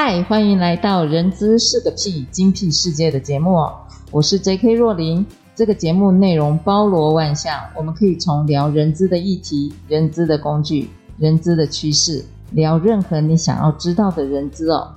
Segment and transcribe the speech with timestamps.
[0.00, 3.66] 嗨，欢迎来到《人资是个屁精辟世界》的节目，
[4.12, 4.74] 我是 J.K.
[4.74, 5.26] 若琳。
[5.56, 14.94] 这个节目内容包罗万象，我们可以从聊人资的议题、人资的工具、人资的趋势，聊任何你想要知道的人资哦。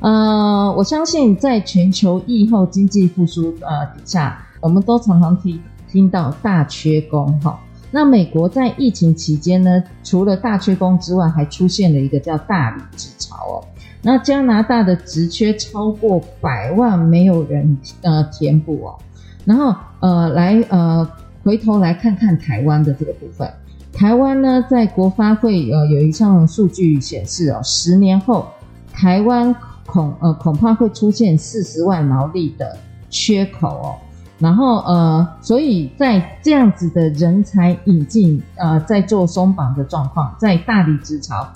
[0.00, 5.62] 呃，我相信在全球疫后经济复苏呃底下，我们都常常听
[5.92, 7.60] 听到大缺工哈。
[7.90, 13.60] 那美国在疫情期间呢，除了大缺工之外，还出现了一个叫大离职潮哦。
[14.00, 18.98] 那加拿大的职缺超过百万，没有人呃填补哦。
[19.44, 21.08] 然后呃来呃
[21.42, 23.50] 回头来看看台湾的这个部分，
[23.92, 28.46] 台湾呢在国发会呃有一项数据显示哦，十年后
[28.92, 29.54] 台湾
[29.86, 32.76] 恐呃恐怕会出现四十万劳力的
[33.10, 33.96] 缺口哦。
[34.38, 41.48] 然后呃所以在这样子的人才引进呃在做松绑的状况，在大离职潮。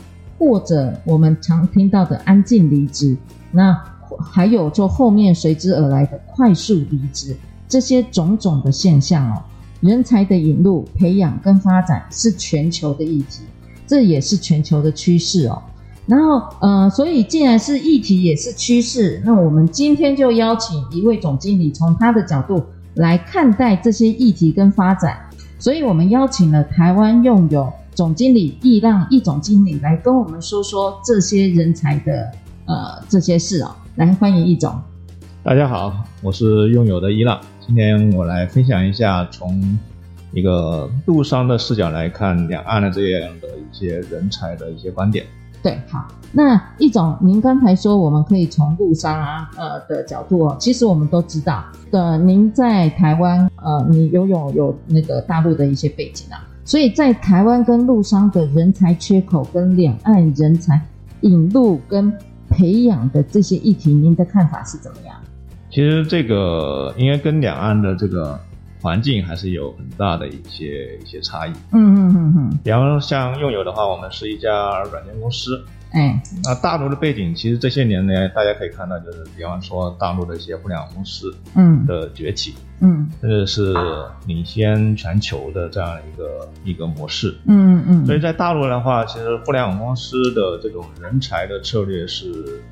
[0.42, 3.16] 或者我们常听到的安静离职，
[3.52, 3.80] 那
[4.18, 7.36] 还有就后面随之而来的快速离职，
[7.68, 9.40] 这些种种的现象哦，
[9.80, 13.44] 人才的引入、培养跟发展是全球的议题，
[13.86, 15.62] 这也是全球的趋势哦。
[16.06, 22.60] 然后呃，所以既然是议题也是趋势，那我们今天就邀请一位总经理从他的角度
[22.94, 25.16] 来看待这些议题跟发展，
[25.60, 27.72] 所以我们邀请了台湾用友。
[27.94, 32.32] 总经理易浪易总经理来跟我们说说这些人才的
[32.64, 34.74] 呃这些事哦，来欢迎易总。
[35.42, 35.92] 大家好，
[36.22, 39.78] 我是用友的易浪，今天我来分享一下从
[40.32, 45.26] 一个陆商的视角来看两岸的这样的一些人才的一些观点。
[45.62, 56.48] 对，好，那易总，您刚才说我们可以从陆商啊呃的角度哦，其实我们都知道的，您在台湾呃，你拥有有那个大陆的一些背景啊。
[56.72, 60.80] 所以在台湾跟陆商的人才缺口跟两岸人才
[61.20, 62.10] 引入跟
[62.48, 65.14] 培养的这些议题，您的看法是怎么样？
[65.68, 68.40] 其实这个应该跟两岸的这个
[68.80, 71.50] 环境还是有很大的一些一些差异。
[71.72, 72.58] 嗯嗯嗯嗯。
[72.64, 75.62] 比方说像用友的话，我们是一家软件公司。
[75.92, 83.74] 哎，那大陆的背景，其实这些年呢，大家可以看到，就是比方说大陆的一些互联网公司，嗯，的崛起，嗯，甚至是
[84.26, 92.62] 领先全球的这样一个一个模式，嗯嗯，嗯，所以在大陆的话，其实互联网公司的这种人才的策略是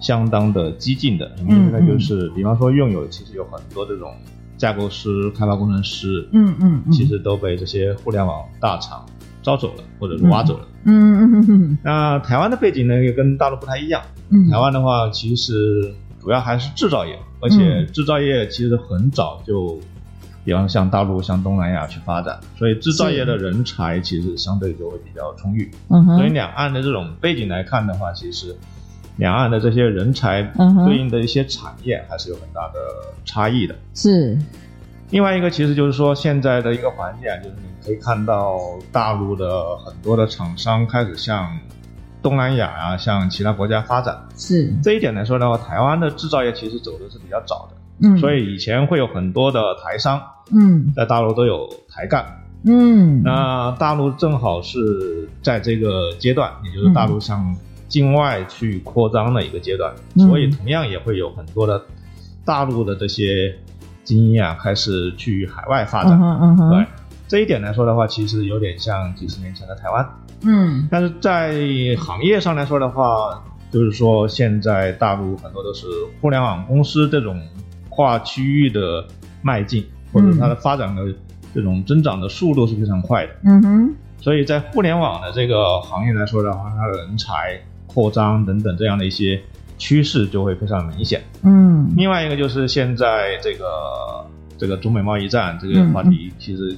[0.00, 4.14] 相当的激进的，嗯，那就是比方说用友其实有很多这种
[4.58, 6.54] 架构师、开发工程师，嗯。
[6.60, 9.04] 嗯，嗯，其实都被这些互联网大厂
[9.46, 10.66] 招走了或者挖走了。
[10.82, 14.02] 嗯嗯嗯那台湾的背景呢，又跟大陆不太一样。
[14.30, 19.78] 嗯，台湾的话，其实主要还是制造业，而且制造业其实很早就，
[20.44, 25.70] 比方向大陆、向东南亚去发展，所以制造业的人才其实相对就会比较充裕。
[25.90, 28.52] 嗯哼，所以两岸的这种背景来看的话，其实
[29.16, 30.42] 两岸的这些人才
[30.86, 32.80] 对应的一些产业还是有很大的
[33.24, 33.76] 差异的。
[33.94, 34.36] 是。
[35.10, 38.58] 另外一个，其实就是说，现在的一个环境啊，就是你可以看到
[38.90, 41.48] 大陆的很多的厂商开始向
[42.20, 44.18] 东南亚啊，向其他国家发展。
[44.36, 47.76] 是这一点来说的话，台湾的制造业其实走的是比较早的。
[48.00, 50.20] 嗯，所以以前会有很多的台商，
[50.52, 52.26] 嗯，在大陆都有台干。
[52.64, 57.56] 嗯，那大陆正好是在这个阶段，也就是大陆向
[57.86, 61.80] 境外去扩张的一个阶段，嗯，所以同样也会有很多的
[62.44, 63.56] 大陆的这些。
[64.06, 66.12] 精英啊，开始去海外发展。
[66.12, 66.86] 嗯嗯嗯、对
[67.28, 70.08] 这一点来说的话，其实有点像几十年前的台湾。
[70.42, 71.52] 嗯，但是在
[71.98, 75.86] 行业上来说的话，就是说现在大陆很多都是
[76.20, 77.42] 互联网公司这种
[77.88, 79.04] 跨区域的
[79.42, 81.02] 迈进，或者它的发展的
[81.52, 83.32] 这种增长的速度是非常快的。
[83.44, 89.42] 嗯哼，所以在互联网的这个行业来说的话，它的人才扩张等等这样的一些。
[89.78, 91.22] 趋势就会非常明显。
[91.42, 93.64] 嗯，另外一个就是现在这个
[94.56, 96.76] 这个中美贸易战这个话题，其实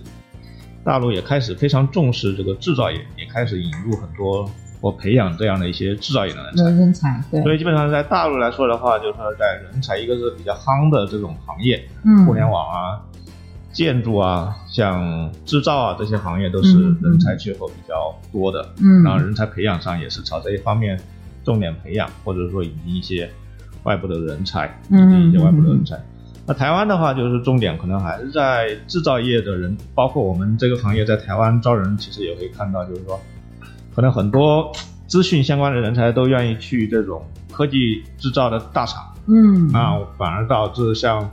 [0.84, 4.50] 大陆也开始非常重视这个制造业，也开始引入很多
[4.80, 6.64] 或培养这样的一些制造业的人才。
[6.64, 7.42] 人才，对。
[7.42, 13.00] 所以基本上在大陆来说的话，就是说在人才一个是比较夯的这种行业，嗯，互联网啊、
[13.72, 18.68] 建筑啊、像制造啊这些行业都是人才缺口比较多的。
[18.80, 20.98] 嗯，然后人才培养上也是朝这一方面。
[21.48, 23.28] 重点培养，或者说引进一些
[23.84, 25.96] 外部的人才，引进一些外部的人才。
[25.96, 33.18] 嗯嗯嗯，那台湾的话，就是重点可能还是在制造业的人，包括我们这个行业在台湾招人，其实也会看到，就是说，
[33.94, 34.70] 可能很多
[35.06, 41.28] 资讯相关的人才都愿意去这种科技制造的大厂，嗯，那反而导致像。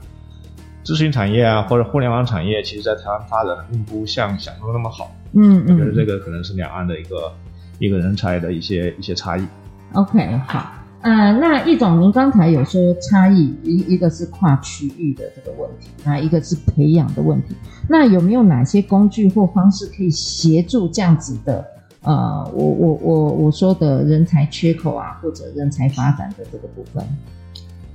[0.86, 5.10] 资讯产业啊，或者互联网产业，其实在台湾发展并不像想中那么好。
[5.32, 7.32] 嗯嗯，我觉得这个可能是两岸的一个
[7.80, 9.44] 一个人才的一些一些差异。
[9.92, 17.54] OK，好，呃，那易总，您刚才有说差异，一一个是跨区域的这个问题，那一个是培养的问题。
[17.88, 21.64] 那有没有哪些工具或方式可以协助这样子的？
[22.02, 27.04] 呃，我我我我说的人才缺口啊，或者人才发展的这个部分。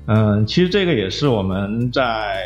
[0.08, 2.44] 嗯，其实这个也是我们在，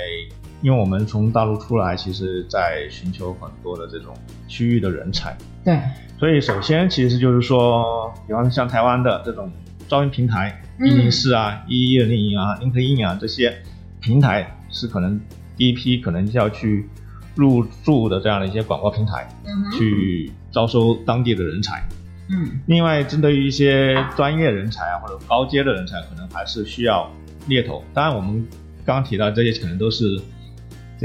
[0.65, 4.15] 因为我们从大陆出来，其实在寻求很多的这种
[4.47, 5.38] 区域的人才。
[5.63, 5.79] 对。
[6.17, 9.51] 所以首先其实就是说，比方像台湾的这种
[9.88, 13.56] 招聘平台，一零四啊、一一零啊、LinkedIn 啊这些
[14.01, 15.21] 平台，是可能
[15.56, 16.89] 第一批可能就要去
[17.35, 21.88] 入驻的这样的一些广告平台，嗯，去招收当地的人才。
[22.31, 22.59] 嗯。
[22.65, 27.07] 另外，针对于一些专业人才啊或者高阶的人才，可能还是需要。
[27.47, 28.44] 猎头，当然我们
[28.83, 30.19] 刚刚提到这些可能都是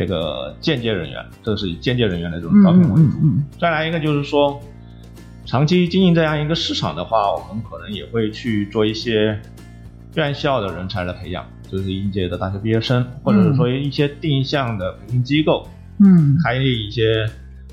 [0.00, 3.18] 这个间接人员，这是以间接人员的这种招聘为主。
[3.60, 4.58] 再来一个就是说，
[5.44, 9.38] 长期经营这样一个市场的话，我们可能也会去做一些
[10.14, 15.68] 院校的人才的培养，就是应届的大学毕业生，或者是说一些定向的培训机构，
[15.98, 17.28] 嗯，开立一些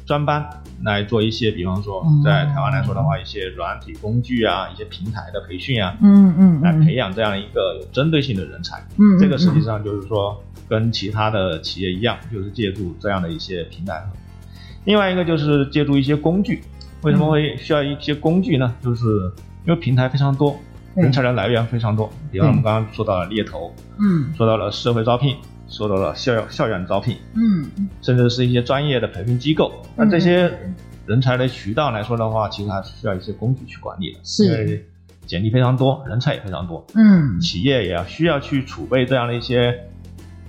[0.08, 0.50] 专班。
[0.84, 8.78] 来做一些，比方说，在台湾来说的话，一些软体工具啊，一些平台的培训啊，嗯嗯，来培养这样一个有针对性的人才。
[8.98, 10.40] 嗯，这个实际上就是说，
[10.70, 14.08] 跟其他的企业一样，就是借助这样的一些平台。
[14.86, 16.62] 另外一个就是借助一些工具。
[17.02, 18.72] 为什么会需要一些工具呢？
[18.84, 19.04] 就是
[19.66, 20.56] 因为平台非常多，
[20.94, 22.08] 人才的来源非常多。
[22.32, 25.36] 比方我们刚刚说到了猎头，嗯，说到了社会招聘。
[25.70, 27.70] 说到了校校园招聘，嗯，
[28.02, 30.52] 甚至是一些专业的培训机构，那这些
[31.06, 34.86] 人才的渠道来说的话，其实还是需要一些工具去管理的，是，因为
[35.26, 39.78] 简历非常多，人才也非常多，嗯，企业也要需要去储备这样的一些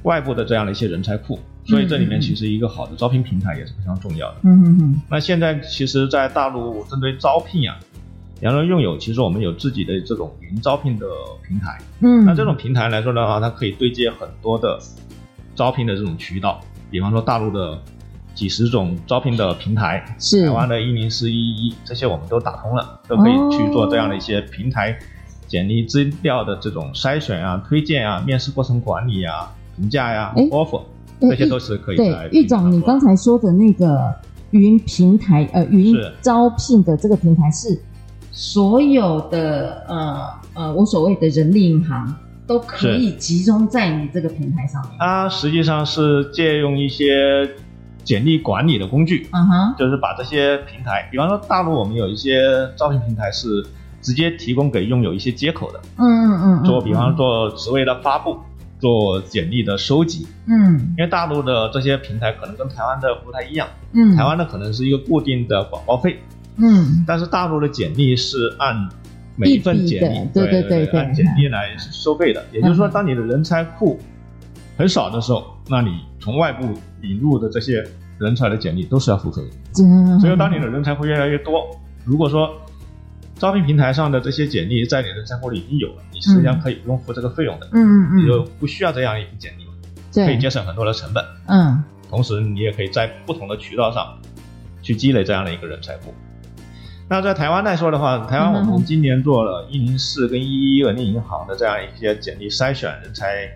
[0.04, 5.02] 外部的这样的一些人才库，所以这里面其实一个好的招聘平台也是非常重要的，嗯嗯嗯。
[5.10, 7.76] 那现在其实，在大陆针对招聘啊，
[8.40, 11.06] 洋人用友，其实我们有自己的这种云招聘的
[11.46, 14.78] 平台，嗯，那这种平台来说的话，它可以对接很多的。
[15.58, 17.76] 招聘的这种渠道，比方说大陆的
[18.32, 24.96] 几十种招聘的平台，是台湾的一零四一一，这些我们都打通了，都可以去做这样的一些平台
[25.48, 30.80] 简历资料的这种筛选啊、推荐啊、面试过程管理啊、评价呀、啊、offer，
[31.20, 32.28] 这些都是可以来。
[32.28, 34.14] 对，玉总，你刚才说的那个
[34.52, 37.76] 云平台，呃，云招聘的这个平台是
[38.30, 42.14] 所有的呃呃，我所谓的人力银行。
[42.48, 44.92] 都可以集中在你这个平台上面。
[44.98, 47.48] 它实际上是借用一些
[48.02, 52.40] 简历管理的工具，嗯哼，就是把这些平台，比方说大陆我们有一些
[52.74, 53.62] 招聘平台是
[54.00, 58.38] 直接提供给拥有一些接口的，嗯嗯嗯，做比方做职位的发布，
[58.80, 66.18] 做简历的收集，嗯，因为大陆的这些平台可能跟台湾的不太一样，嗯，台湾的可能是一个固定的广告费，
[66.56, 68.88] 嗯，但是大陆的简历是按。
[69.38, 72.44] 每一份简历，对对对对，按简历来收费的。
[72.52, 73.98] 也就是说，当你的人才库
[74.76, 76.66] 很少的时候，那你从外部
[77.02, 77.84] 引入的这些
[78.18, 80.18] 人才的简历都是要付费的。
[80.18, 81.64] 所以，当你的人才库越来越多，
[82.04, 82.50] 如果说
[83.36, 87.68] 招聘平台上的这些简历在你的人才库里已经有了，你实际上可以不用付这个费用的。
[87.72, 91.24] 嗯嗯嗯，你就不需要这样一笔简历，可以节省很多的成本。
[91.46, 94.18] 嗯，同时你也可以在不同的渠道上
[94.82, 96.12] 去积累这样的一个人才库。
[97.10, 103.48] 那在台湾来说的话，台湾我们今年做了一零四跟一一人力银行的这样一些简历筛选、人才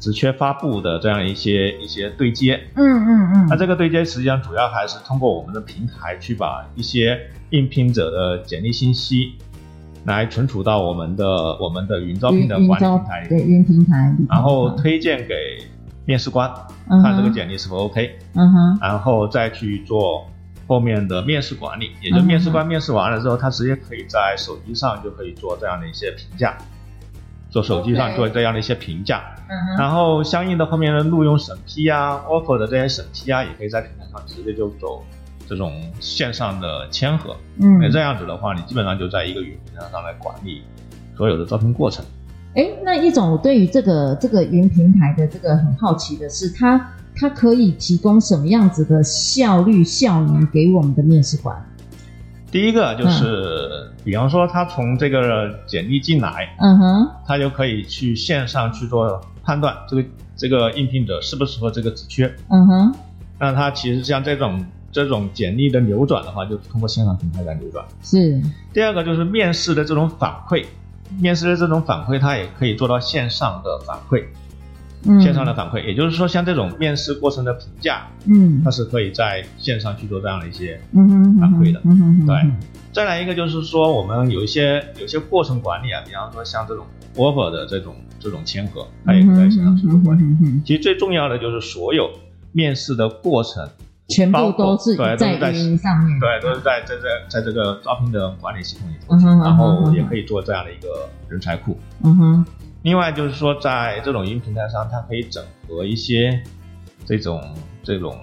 [0.00, 2.60] 职缺发布的这样一些一些对接。
[2.74, 3.46] 嗯嗯嗯。
[3.48, 7.16] 那这个对接实际上主要还是通过我们的平台去把一些
[7.50, 9.34] 应聘者的简历信息
[10.04, 11.24] 来存储到我们的
[11.60, 13.28] 我们的云招聘的管理平台里。
[13.28, 14.12] 对，云平台。
[14.28, 15.34] 然后推荐给
[16.04, 16.52] 面试官，
[17.00, 18.18] 看这个简历是否 OK。
[18.34, 18.78] 嗯哼。
[18.82, 20.26] 然后再去做。
[20.68, 26.58] 后面的面试管理，也就面试官面试完了之后，他直接可以在手机上就可以做这样的一些评价，
[27.48, 29.24] 做手机上做这样的一些评价，
[29.78, 35.02] 然后相应的后面的录用审批啊，offer 的这些审批啊，也可以在平台上直接就走
[35.48, 37.34] 这种线上的签核。
[37.58, 40.62] 嗯，那这样子的话，你基本上就在一个云平台上来管理
[41.16, 42.04] 所有的招聘过程。
[42.54, 46.92] 哎，那易总，我对于这个这个云平台的这个很好奇的是，它。
[47.18, 51.56] 它可以提供什么样子的效率效能给我们的面试官？
[52.50, 60.04] 第一个就是，嗯、比方说他从这个简历进来，嗯哼，他就可以去线上去做判断，这个
[60.36, 62.94] 这个应聘者适不适合这个职缺，嗯哼。
[63.40, 67.84] 那他其实像这种这种简历的流转的话，就通过线上平台来流转。
[68.02, 68.40] 是。
[68.72, 70.64] 第二个就是面试的这种反馈，
[71.20, 74.24] 面试的这种反馈，它也可以做到线上的反馈。
[75.20, 81.02] 线上的反馈，嗯、也就是说，像这种面试过程的评价，嗯，它是可以在线上去做这样的一些反
[81.54, 82.52] 馈的，嗯嗯嗯嗯、对。
[82.92, 90.22] 再来一个就是说，我们有一些有一些过程管理啊，比方说像这种 offer 的这种这种签合，它也可以在线上去做管理。
[90.22, 92.10] 嗯嗯嗯、其实最重要的就是所有
[92.50, 93.68] 面试的过程，
[94.08, 101.78] 全部都是在云上面，对，都是在在在在这个招聘的管理系统里头，嗯嗯、然后也可以做这样的一个人才库。
[102.02, 102.46] 嗯哼。
[102.82, 106.42] 另外就是说，在这种云平台上，它可以整合一些
[107.04, 107.42] 这种
[107.82, 108.16] 这种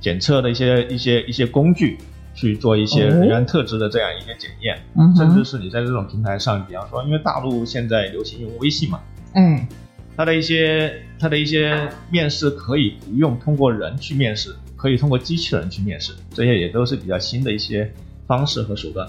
[0.00, 1.98] 检测的一些一些一些工具，
[2.34, 4.80] 去做一些人员特质的这样一些检验。
[4.96, 9.00] 嗯，甚至是你在这种平台上，比方说，因为大陆现在流行用微信嘛，
[9.34, 9.66] 嗯，
[10.16, 17.92] 它的一些它的一些面试可以不用通过人去面试，可以通过机器人去面试，这些也都是比较新的一些
[18.26, 19.06] 方式和手段。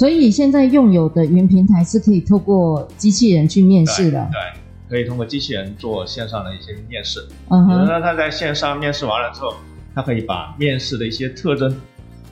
[0.00, 4.40] 所以现在用有的云平台是可以透过机器人去面试的，对，
[4.88, 7.20] 可以通过机器人做线上的一些面试。
[7.50, 9.52] 嗯哼，比如说他在线上面试完了之后，
[9.94, 11.76] 他可以把面试的一些特征、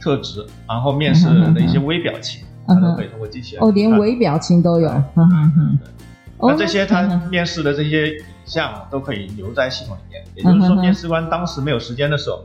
[0.01, 3.63] 特质，然后面试的一些微表情，他都可以通过机器人。
[3.63, 4.89] 哦，连微表情都有。
[5.17, 5.79] 嗯哼，
[6.41, 12.43] 那这些他面试的这些影像都可以留在系统里面，也就是说，面试官当时没有时间的时候。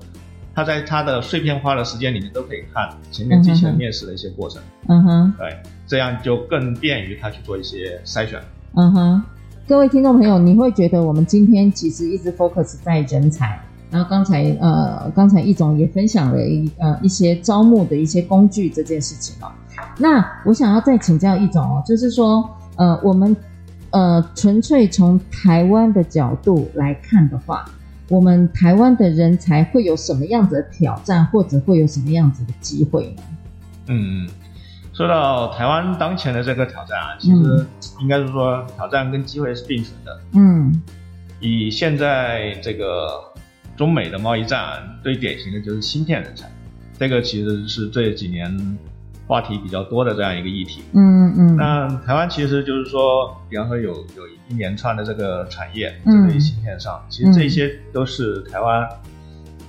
[0.55, 5.57] 他在他的碎片化的时间里面都可以看前面机器人面试的一些过程，嗯哼，对，
[5.88, 8.39] 这样就更便于他去做一些筛选，
[8.75, 9.24] 嗯哼。
[9.67, 19.50] 各位听众朋友，你会觉得我们今天其实一直 focus 在人才，然后刚才呃刚才易总也分享了一呃一些招募的一些工具这件事情哦。
[19.98, 23.36] 那我想要再请教易总哦，就是说呃我们
[23.91, 27.65] 呃纯粹从台湾的角度来看的话。
[28.13, 33.24] 我们台湾的人才会有什么样子的挑战，或者会有什么样子的机会呢？
[33.88, 34.29] 嗯，
[34.93, 37.65] 说到台湾当前的这个挑战啊，其实
[38.00, 40.20] 应该是说挑战跟机会是并存的。
[40.34, 40.79] 嗯，
[41.39, 43.20] 以现在这个
[43.75, 46.48] 中美的贸易战，最典型的就是芯片人才，
[47.00, 48.77] 这个其实是这几年。
[49.25, 58.88] 话题比较多的这样一个议题，嗯嗯，那台湾其实就是说，比方说有有一连串的这个产业，嗯，这个芯片上，其实这些都是台湾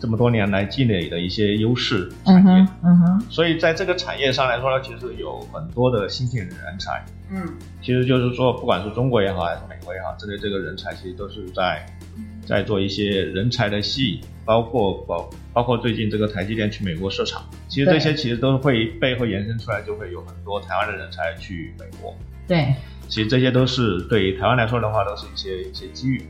[0.01, 7.47] 这么多年来积累的一些优势产业，嗯哼，所以在这个产业上来说呢，其实有很多的芯片人才，嗯，
[7.81, 11.87] 其实就是说，不管是中国也好，还是美国也好，针对这个人才其实都是在。
[12.47, 22.15] 在做一些人才的吸引，包括包包括最近这个台积电去美国设厂，其实这些其实都会背后延伸出来，就会有很多台湾的人才去美国。
[22.47, 22.75] 对，
[23.09, 26.23] 其实这些都是对于台湾来说的话，都是一些一些机遇。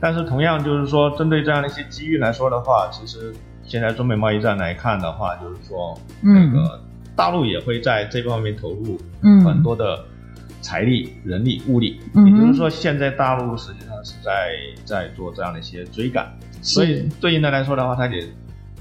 [0.00, 6.82] 但是同样就是说，针对这样的一些机遇来说的话，其实现在中美贸易战来看的话，就是说，那个
[7.14, 8.98] 大陆也会在这方面投入
[9.44, 10.04] 很多的。
[10.60, 14.52] 财力、人力、物力，也就是说，现在大陆实际上是在
[14.84, 18.24] 在做这样的一些追赶，所以对应的来说的话，它也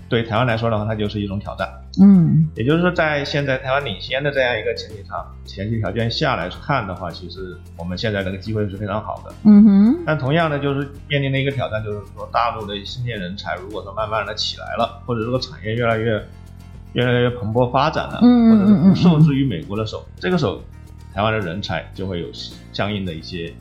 [0.08, 1.70] 对台湾来说的话，它就是一种挑战。
[2.02, 9.34] 嗯，也就是说，在现在台湾领先的这样一个前提上、前提条件下来看的话，其实我们现在这个机会是非常好的。
[9.44, 10.04] 嗯哼。
[10.06, 16.24] 但同样的，就是面临的一个挑战，就是说大陆的芯片人才如果说慢慢的起来了，或者这个产业越来越
[16.94, 20.62] 越来越蓬勃发展了，嗯，或者是不受制于美国的时候，这个时候。
[21.14, 22.28] 台湾的人才就会有
[22.72, 23.54] 相应的一些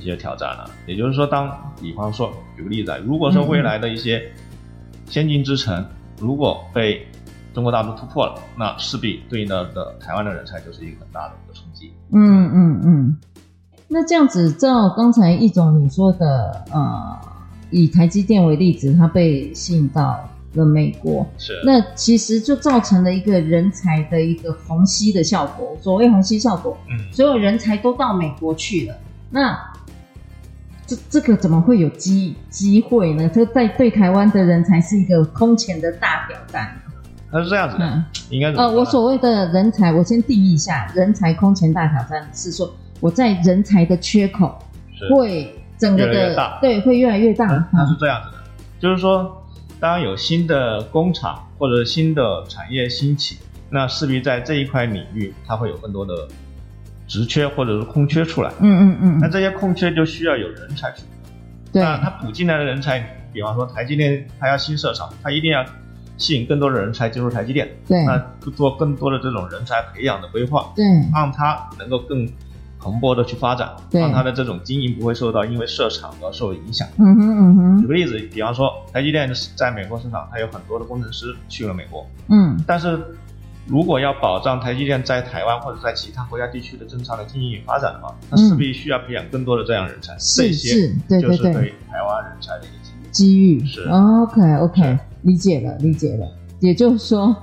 [0.00, 0.70] 一些挑战了。
[0.86, 4.22] 也就是说，当比方说举个例子，如果说未来的一些
[5.08, 5.84] 先进之城
[6.20, 7.06] 如果被
[7.52, 11.92] 中国大陆突破了，那势必对应的的台湾的人才就是一个很大的一个冲击。
[12.12, 13.16] 嗯嗯嗯。
[13.86, 17.18] 那这样子，照刚才易总你说的，呃，
[17.70, 20.28] 以台积电为例子，它被吸引到。
[20.54, 25.76] 的美国是，那其实就造成了一个人才的一个虹吸的效果。
[25.80, 28.94] 所谓虹吸效果，嗯，所有人才都到美国去了。
[29.30, 29.58] 那
[30.86, 33.28] 这这个怎么会有机机会呢？
[33.34, 36.76] 这在对台湾的人才是一个空前的大挑战。
[37.30, 44.56] 它是这样子的，嗯、应该呃，我所谓的人才，我先定义一下，人才空前大挑战是说我在人才的缺口
[45.10, 47.46] 会整个的对会越来越大。
[47.72, 48.38] 它、嗯、是这样子的，
[48.78, 49.40] 就是说。
[49.84, 53.36] 当有新的工厂或者新的产业兴起，
[53.68, 56.26] 那势必在这一块领域，它会有更多的
[57.06, 58.50] 职缺或者是空缺出来。
[58.60, 59.18] 嗯嗯嗯。
[59.20, 61.02] 那这些空缺就需要有人才去。
[61.70, 61.82] 对。
[61.82, 62.98] 那他补进来的人才，
[63.30, 65.62] 比方说台积电，它要新设厂，它一定要
[66.16, 68.16] 吸引更多的人才进入台积电，对，那
[68.56, 72.26] 做更多的这种人才培养的规划，对，让他能够更
[72.84, 76.86] 蓬勃的去发展，让它的这种经营不会受到因为设厂而受影响。
[76.98, 77.80] 嗯哼嗯哼。
[77.80, 83.02] 举个例子，比方说台积电在美国市场，它有很多的工程师去了美国，嗯，但是
[83.66, 91.52] 如果要保障台积电在台湾或者在其他国家地区的正常的经营与发展的话，它势必需要培养更多的这样人才，是是，对对对，就是对
[91.90, 93.10] 台湾人才的一个机遇。
[93.10, 94.98] 机遇是，OK OK。
[95.22, 96.28] 理解了，理解了。
[96.60, 97.34] 也就是说，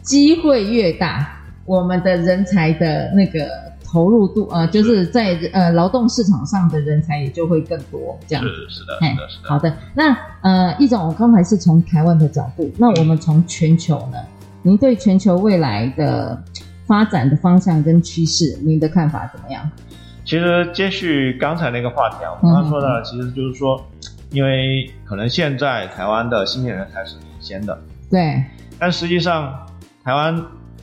[0.00, 3.46] 机会越大，我们的人才的那个
[3.90, 8.18] 投入度啊、呃，就是在呃劳动市场上的人才也就会更多。
[8.26, 9.48] 这样是是的，是的，是的。
[9.48, 14.18] 好的，那呃，易总，我刚才是从台湾的角度，那我们从全球呢？
[14.62, 16.40] 您对全球未来的
[16.86, 19.68] 发展的方向跟趋势，您的看法怎么样？
[20.24, 23.84] 其实接续刚才那个话题啊，我刚刚说的、嗯、其实就是说。
[24.32, 27.76] 因为可能现在台湾的芯片人才是领先的，
[28.08, 28.44] 对，
[28.78, 29.66] 但实际上
[30.04, 30.40] 台湾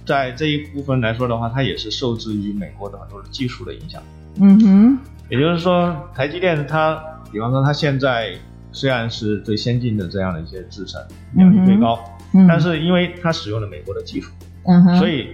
[0.08, 4.02] 在这一部分来说的话，它也是受制于美国的很多的技术的影响。
[4.40, 4.98] 嗯哼，
[5.30, 6.98] 也就是说，台积电它，
[7.32, 8.34] 比方说它现在
[8.72, 11.02] 虽然是最先进的这样的一些制程，
[11.34, 12.00] 良率最高，
[12.34, 14.32] 嗯，但是因为它使用了美国的技术，
[14.64, 15.34] 嗯哼，所以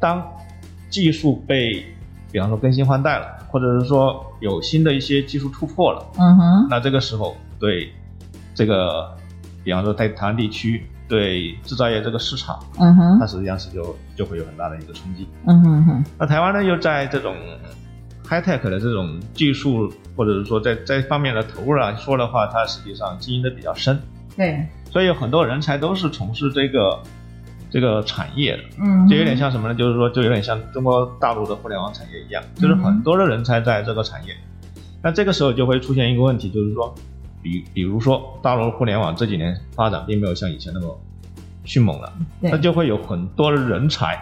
[0.00, 0.26] 当
[0.88, 1.84] 技术被
[2.32, 7.92] 比方说更新换代了，或者是说有新的一些技术突破了，嗯哼，那这个时候对
[8.54, 9.14] 这个，
[9.62, 16.04] 比方说在台湾地区对制造业这个市场，嗯哼，它实际上是就就会有很大的一个冲击，嗯哼哼。
[16.18, 17.36] 那台湾呢又在这种
[18.26, 24.00] high tech 的这种技术，或者是说在这方面的投入来说的话，它实际上经营的比较深，
[24.36, 26.98] 对，所以有很多人才都是从事这个。
[27.72, 29.74] 这个产业的，嗯，就有点像什么呢？
[29.76, 34.34] 就是说，就有点像中国大陆的互联网产业一样，就是很多的人才在这个产业。
[35.00, 36.92] 那这个时候就会出现一个问题，就是说，
[37.42, 40.98] 比比如说大陆互联网这几年发展并没有像以前那么
[41.64, 44.18] 迅猛了，那就会有很多的人才，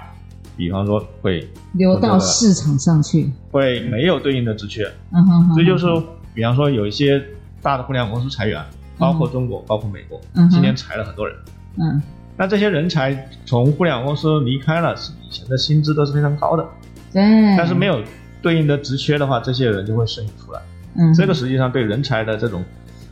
[0.57, 4.85] 比方说会流到市场上去，会没有对应的职缺。
[5.13, 5.87] 嗯哼，所以就是，
[6.35, 7.23] 比方说有一些
[7.63, 8.65] 大的互联网公司裁员，
[8.99, 11.37] 包括中国，包括美国，今年裁了很多人。
[11.77, 12.03] 嗯。
[12.37, 14.95] 那这些人才从互联网公司离开了，
[15.29, 16.65] 以前的薪资都是非常高的，
[17.13, 17.23] 对。
[17.57, 18.01] 但是没有
[18.41, 20.61] 对应的职缺的话，这些人就会渗入出来。
[20.95, 22.65] 嗯，这个实际上对人才的这种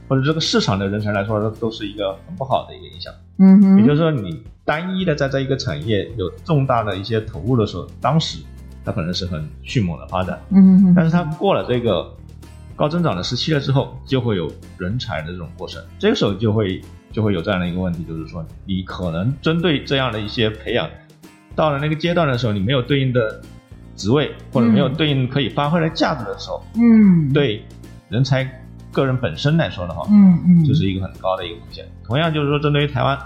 [0.08, 3.12] 或者这个市场的人才来说，都是一个很不好的一个影响。
[3.38, 3.80] 嗯哼。
[3.80, 8.38] 也就是说，你单一的在这一个产业有重大的一些投入的时候，当时
[8.84, 10.40] 它可能是很迅猛的发展。
[10.50, 10.94] 嗯哼。
[10.94, 12.10] 但是它过了这个
[12.74, 16.80] 高增长的时期了之后，就会有人才的这种过剩，这个时候就会。
[17.12, 20.86] 就会有这样的一个问题，就是说，你可能针对这样的一些培养，
[21.54, 23.40] 到了那个阶段的时候，你没有对应的
[23.94, 27.64] 职位，或者没有对应可以发挥的价值的时候，嗯，对
[28.10, 28.44] 人才
[28.92, 31.86] 个人本身来说的话，嗯嗯，就是一个很高的一个风险。
[32.04, 33.18] 同样就是说，针对于台湾，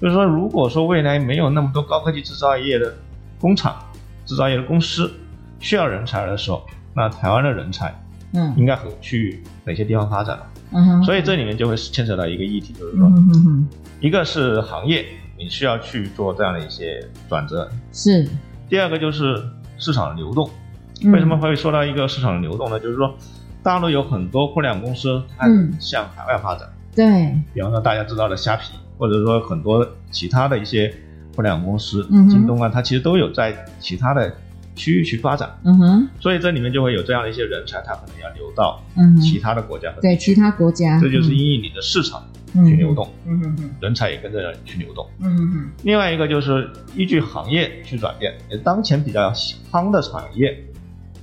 [0.00, 2.94] 就是说，如果说未来没有那么多高科技制造业的
[3.40, 3.76] 工厂、
[4.24, 5.10] 制造业的公司
[5.58, 7.94] 需要人才的时候，那台湾的人才，
[8.34, 10.38] 嗯，应该会去哪些地方发展？
[10.72, 13.10] 嗯哼，所以这里面就会牵扯到一个议题，就是说，
[14.00, 15.06] 一个是行业，
[15.38, 18.28] 你需要去做这样的一些转折，是。
[18.68, 19.40] 第二个就是
[19.78, 20.50] 市场的流动，
[21.04, 22.80] 为什么会说到一个市场的流动呢？
[22.80, 23.14] 就是说，
[23.66, 25.48] 大陆有很多互联网公司，它
[25.80, 30.94] 向海外发展，对，比方说大家知道的虾皮，或者说很多其他的一些
[31.34, 34.32] 互联网公司，京东啊，它其实都有在其他的。
[34.78, 38.78] 区域去发展，嗯哼，所以这里面就会有这样的一些人才，他可能要流到
[39.22, 43.40] 其他的国家，对其他国家，这就是因应你的市场去流动，嗯。
[43.40, 45.70] 哼哼，人才也跟着去流动，嗯哼哼。
[45.82, 49.32] 另外一个就是依据行业去转变，当前比较
[49.72, 50.62] 夯的产业，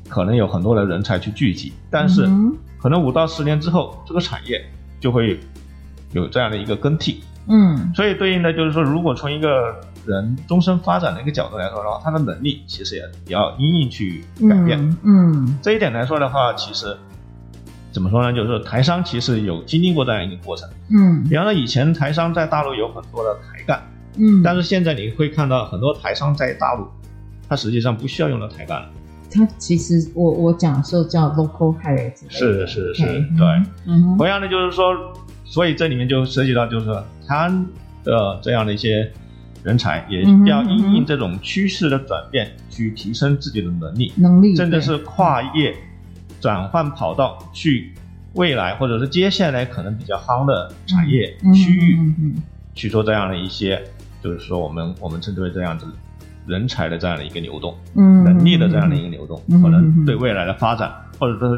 [0.10, 2.28] 可能有很多的人才去聚集，但是
[2.80, 4.64] 可能五到十年之后，这个产业
[5.00, 5.40] 就会
[6.12, 14.80] 有这样的一个更替，嗯，所以对应的就是说，如果从一个人终身发展的一个角度来说的话，他的能力其实也也要因应去改变。
[14.80, 16.96] 嗯，嗯，这一点来说的话，其实
[17.92, 18.34] 怎么说呢？
[18.34, 20.70] 就是说台商其实有经历过这样一个过程。
[20.90, 23.82] 嗯，比方说以前台商在大陆有很多的台干，
[24.18, 26.86] 嗯，但是现在你会看到很多台商在大陆，
[27.48, 28.90] 他实际上不需要用到台干了。
[29.34, 32.12] 他其实我我讲的时候叫 local hire。
[32.30, 33.04] 是是是，
[33.38, 33.48] 对。
[33.86, 34.94] 嗯，同样的就是说，
[35.44, 37.50] 所以这里面就涉及到就是说他
[38.04, 39.12] 的这样的一些。
[39.64, 45.74] 人才也要因应这种趋势的转变，去提升自己的能力，能力甚至是跨业
[46.42, 47.94] 转换跑道，去
[48.34, 51.98] 未来或者是接下来可能比较夯的产业区域
[52.76, 53.82] 去做这样的一些，
[54.22, 55.86] 就是说我们我们称之为这样子
[56.46, 61.58] 人才的这样的一个流动，嗯能力的这样的一个流动，可能对未来的发展，或者说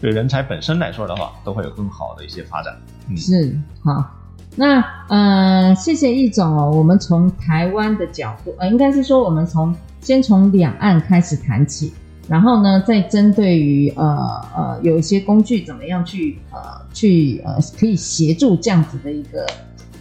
[0.00, 2.74] 对人才本身来说的话，都会有更好的一些发展。
[3.08, 4.18] 嗯是好。
[4.54, 6.70] 那呃，谢谢易总哦。
[6.70, 11.90] 我们从台湾的角度，呃，应该是说我们从先从两岸开始谈起，
[12.28, 16.58] 然后呢，再针对于呃呃有一些工具怎么样去呃
[16.92, 19.46] 去呃可以协助这样子的一个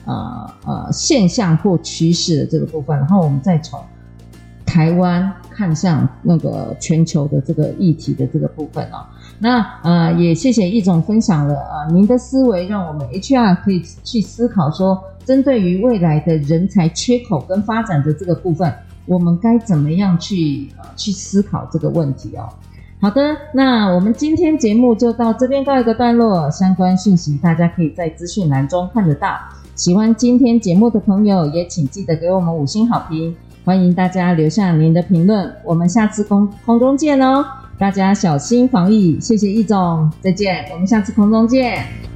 [0.05, 3.81] 呃呃现象或趋势的这个部分，然后我们再从
[4.71, 9.03] 台湾看向那个全球的这个议题的这个部分哦。
[9.37, 18.73] 那呃，也谢谢易总分享了啊、您的思维让我们 HR 可以去思考说，针对于未来的人才缺口跟发展的这个部分，
[19.05, 22.47] 我们该怎么样去呃去思考这个问题哦。
[23.01, 29.37] 好的，那我们今天节目就到这边告一个段落，相关讯息大家可以在资讯栏中看得到。
[29.75, 37.45] 喜欢今天节目的朋友，也请记得给我们五星好评，欢迎大家留下您的评论，我们下次空空中见哦。
[37.77, 42.10] 大家小心防疫，谢谢易总，再见，我们下次空中见。